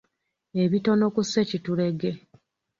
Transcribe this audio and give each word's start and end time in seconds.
Ebitono 0.63 1.05
ku 1.15 1.21
ssekitulege. 1.27 2.11